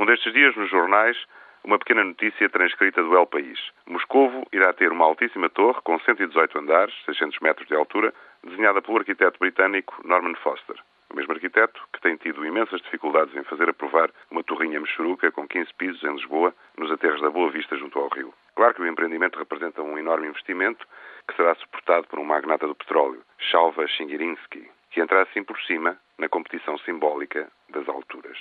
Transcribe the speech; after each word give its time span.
Um 0.00 0.06
destes 0.06 0.32
dias, 0.32 0.56
nos 0.56 0.70
jornais, 0.70 1.14
uma 1.62 1.78
pequena 1.78 2.02
notícia 2.02 2.48
transcrita 2.48 3.02
do 3.02 3.14
El 3.14 3.26
País. 3.26 3.60
Moscovo 3.84 4.46
irá 4.50 4.72
ter 4.72 4.90
uma 4.90 5.04
altíssima 5.04 5.50
torre 5.50 5.78
com 5.84 5.98
118 5.98 6.58
andares, 6.58 6.94
600 7.04 7.38
metros 7.40 7.68
de 7.68 7.74
altura, 7.74 8.14
desenhada 8.42 8.80
pelo 8.80 8.96
arquiteto 8.96 9.38
britânico 9.38 10.00
Norman 10.02 10.34
Foster. 10.36 10.76
O 11.10 11.14
mesmo 11.14 11.34
arquiteto 11.34 11.86
que 11.92 12.00
tem 12.00 12.16
tido 12.16 12.46
imensas 12.46 12.80
dificuldades 12.80 13.36
em 13.36 13.44
fazer 13.44 13.68
aprovar 13.68 14.10
uma 14.30 14.42
torrinha 14.42 14.80
mexeruca 14.80 15.30
com 15.30 15.46
15 15.46 15.74
pisos 15.74 16.02
em 16.02 16.14
Lisboa, 16.14 16.54
nos 16.78 16.90
aterros 16.90 17.20
da 17.20 17.28
Boa 17.28 17.50
Vista 17.50 17.76
junto 17.76 17.98
ao 17.98 18.08
rio. 18.08 18.32
Claro 18.56 18.72
que 18.72 18.80
o 18.80 18.86
empreendimento 18.86 19.38
representa 19.38 19.82
um 19.82 19.98
enorme 19.98 20.28
investimento 20.28 20.86
que 21.28 21.36
será 21.36 21.54
suportado 21.56 22.06
por 22.06 22.18
um 22.18 22.24
magnata 22.24 22.66
do 22.66 22.74
petróleo, 22.74 23.22
Shalva 23.38 23.86
Shingirinsky, 23.86 24.66
que 24.92 25.02
entra 25.02 25.20
assim 25.20 25.44
por 25.44 25.60
cima 25.60 25.98
na 26.16 26.26
competição 26.26 26.78
simbólica 26.78 27.52
das 27.68 27.86
alturas. 27.86 28.38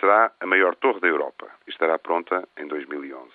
Será 0.00 0.30
a 0.40 0.46
maior 0.46 0.74
torre 0.76 1.00
da 1.00 1.08
Europa 1.08 1.50
e 1.66 1.70
estará 1.70 1.98
pronta 1.98 2.46
em 2.58 2.66
2011. 2.66 3.30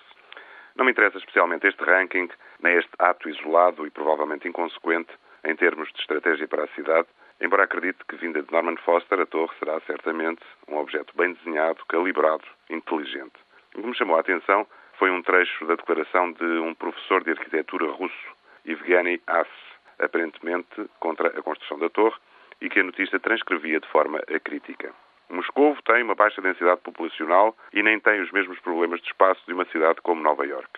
Não 0.76 0.84
me 0.84 0.92
interessa 0.92 1.18
especialmente 1.18 1.66
este 1.66 1.82
ranking, 1.82 2.28
nem 2.60 2.76
este 2.76 2.90
ato 2.98 3.28
isolado 3.28 3.86
e 3.86 3.90
provavelmente 3.90 4.48
inconsequente 4.48 5.12
em 5.44 5.56
termos 5.56 5.92
de 5.92 6.00
estratégia 6.00 6.46
para 6.46 6.64
a 6.64 6.68
cidade, 6.68 7.08
embora 7.40 7.64
acredite 7.64 8.04
que, 8.06 8.16
vinda 8.16 8.42
de 8.42 8.52
Norman 8.52 8.76
Foster, 8.76 9.20
a 9.20 9.26
torre 9.26 9.52
será 9.58 9.80
certamente 9.80 10.42
um 10.68 10.76
objeto 10.76 11.12
bem 11.16 11.32
desenhado, 11.32 11.84
calibrado, 11.88 12.44
inteligente. 12.70 13.34
O 13.74 13.80
que 13.80 13.86
me 13.88 13.96
chamou 13.96 14.16
a 14.16 14.20
atenção 14.20 14.66
foi 14.98 15.10
um 15.10 15.20
trecho 15.20 15.66
da 15.66 15.74
declaração 15.74 16.32
de 16.32 16.44
um 16.44 16.74
professor 16.74 17.24
de 17.24 17.32
arquitetura 17.32 17.90
russo, 17.90 18.36
Evgeny 18.64 19.20
Ass, 19.26 19.48
aparentemente 19.98 20.88
contra 21.00 21.28
a 21.28 21.42
construção 21.42 21.78
da 21.78 21.90
torre, 21.90 22.16
e 22.60 22.70
que 22.70 22.78
a 22.78 22.84
notícia 22.84 23.18
transcrevia 23.18 23.80
de 23.80 23.88
forma 23.88 24.20
acrítica. 24.32 24.94
Moscou 25.32 25.74
tem 25.86 26.02
uma 26.02 26.14
baixa 26.14 26.42
densidade 26.42 26.82
populacional 26.82 27.56
e 27.72 27.82
nem 27.82 27.98
tem 27.98 28.20
os 28.20 28.30
mesmos 28.32 28.58
problemas 28.60 29.00
de 29.00 29.06
espaço 29.06 29.40
de 29.46 29.54
uma 29.54 29.64
cidade 29.64 29.98
como 30.02 30.22
Nova 30.22 30.46
York. 30.46 30.68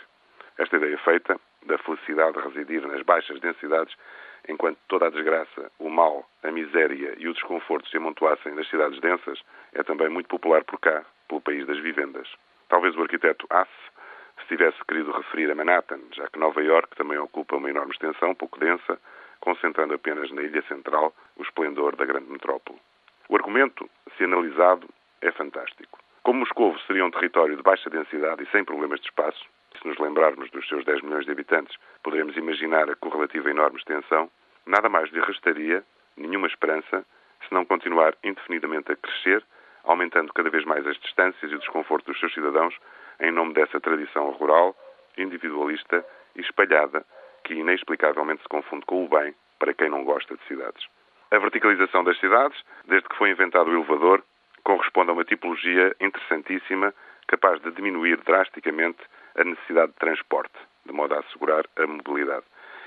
Esta 0.57 0.77
ideia 0.77 0.97
feita 0.99 1.41
da 1.67 1.77
felicidade 1.79 2.35
de 2.35 2.49
residir 2.49 2.87
nas 2.87 3.03
baixas 3.03 3.41
densidades, 3.41 3.93
enquanto 4.49 4.79
toda 4.87 5.09
a 5.09 5.11
desgraça, 5.11 5.73
o 5.81 5.91
mal, 5.91 6.25
a 6.45 6.53
miséria 6.53 7.17
e 7.19 7.27
o 7.27 7.33
desconforto 7.33 7.89
se 7.89 7.97
amontoassem 7.97 8.55
nas 8.55 8.69
cidades 8.69 9.01
densas, 9.01 9.43
é 9.73 9.83
também 9.83 10.09
muito 10.09 10.29
popular 10.29 10.63
por 10.63 10.79
cá, 10.79 11.05
pelo 11.27 11.41
país 11.41 11.67
das 11.67 11.81
vivendas. 11.81 12.29
Talvez 12.69 12.95
o 12.95 13.03
arquiteto 13.03 13.49
Haas 13.51 13.69
se 14.41 14.47
tivesse 14.47 14.79
querido 14.85 15.11
referir 15.11 15.51
a 15.51 15.55
Manhattan, 15.57 15.99
já 16.13 16.29
que 16.29 16.39
Nova 16.39 16.63
York 16.63 16.95
também 16.95 17.19
ocupa 17.19 17.57
uma 17.57 17.71
enorme 17.71 17.91
extensão, 17.91 18.37
pouco 18.37 18.61
densa, 18.61 19.01
concentrando 19.41 19.95
apenas 19.95 20.31
na 20.31 20.43
ilha 20.43 20.63
central 20.69 21.13
o 21.37 21.43
esplendor 21.43 21.97
da 21.97 22.05
grande 22.05 22.31
metrópole. 22.31 22.79
O 23.29 23.37
argumento, 23.37 23.89
se 24.17 24.25
analisado, 24.25 24.89
é 25.21 25.31
fantástico. 25.33 25.99
Como 26.23 26.41
Moscovo 26.41 26.79
seria 26.87 27.05
um 27.05 27.11
território 27.11 27.57
de 27.57 27.63
baixa 27.63 27.91
densidade 27.91 28.43
e 28.43 28.51
sem 28.51 28.65
problemas 28.65 29.01
de 29.01 29.07
espaço, 29.07 29.45
se 29.79 29.87
nos 29.87 29.99
lembrarmos 29.99 30.51
dos 30.51 30.67
seus 30.69 30.85
10 30.85 31.03
milhões 31.03 31.27
de 31.27 31.33
habitantes, 31.33 31.77
poderemos 32.03 32.37
imaginar 32.37 32.89
a 32.89 32.97
correlativa 32.97 33.51
enorme 33.51 33.79
extensão, 33.79 34.31
nada 34.67 34.89
mais 34.89 35.11
lhe 35.11 35.21
restaria 35.21 35.85
nenhuma 36.17 36.47
esperança 36.47 37.05
se 37.47 37.53
não 37.53 37.65
continuar 37.65 38.15
indefinidamente 38.25 38.93
a 38.93 38.97
crescer, 38.97 39.45
aumentando 39.85 40.33
cada 40.33 40.49
vez 40.49 40.65
mais 40.65 40.87
as 40.87 40.97
distâncias 40.99 41.51
e 41.51 41.55
o 41.55 41.59
desconforto 41.59 42.07
dos 42.07 42.19
seus 42.19 42.33
cidadãos 42.33 42.75
em 43.21 43.31
nome 43.31 43.53
dessa 43.53 43.81
tradição 43.81 44.31
rural, 44.31 44.75
individualista 45.19 46.05
e 46.35 46.41
espalhada 46.41 47.05
que 47.45 47.55
inexplicavelmente 47.55 48.43
se 48.43 48.49
confunde 48.49 48.87
com 48.87 49.05
o 49.05 49.09
bem 49.09 49.35
para 49.59 49.75
quem 49.75 49.89
não 49.89 50.05
gosta 50.05 50.37
de 50.37 50.45
cidades. 50.45 50.85
A 51.35 51.39
verticalização 51.41 52.05
das 52.05 52.17
cidades, 52.21 52.57
desde 52.87 53.09
que 53.09 53.17
foi 53.17 53.29
inventado 53.29 53.69
o 53.69 53.75
elevador, 53.75 54.23
corresponde 54.63 55.11
a 55.11 55.15
uma 55.15 55.25
tipologia 55.25 55.93
interessantíssima 56.01 56.95
capaz 57.27 57.61
de 57.61 57.73
diminuir 57.73 58.19
drasticamente 58.19 59.01
a 59.35 59.43
necessidade 59.43 59.91
de 59.91 59.99
transporte, 59.99 60.55
de 60.87 60.93
modo 60.93 61.13
a 61.13 61.19
assegurar 61.19 61.65
a 61.77 61.89
mobilidade, 61.89 62.45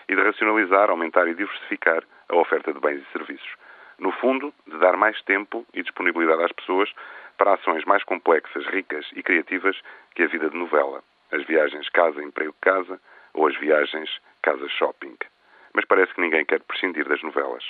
e 0.08 0.16
de 0.16 0.22
racionalizar, 0.22 0.90
aumentar 0.90 1.28
e 1.28 1.36
diversificar 1.36 2.06
a 2.30 2.38
oferta 2.38 2.72
de 2.72 2.80
bens 2.80 3.02
e 3.02 3.12
serviços. 3.12 3.54
No 4.00 4.14
fundo, 4.14 4.54
de 4.66 4.78
dar 4.78 4.96
mais 4.96 5.22
tempo 5.24 5.68
e 5.74 5.84
disponibilidade 5.84 6.46
às 6.46 6.54
pessoas 6.54 6.90
para 7.38 7.56
ações 7.56 7.84
mais 7.84 8.06
complexas, 8.06 8.66
ricas 8.68 9.06
e 9.14 9.22
criativas 9.22 9.78
que 10.16 10.24
a 10.24 10.28
vida 10.28 10.50
de 10.50 10.56
novela. 10.56 11.04
As 11.34 11.46
viagens 11.46 11.90
casa-emprego-casa 11.90 12.98
ou 13.34 13.46
as 13.46 13.58
viagens 13.58 14.10
casa-shopping. 14.42 15.18
Mas 15.74 15.84
parece 15.84 16.14
que 16.14 16.22
ninguém 16.22 16.46
quer 16.46 16.62
prescindir 16.62 17.06
das 17.10 17.22
novelas. 17.22 17.66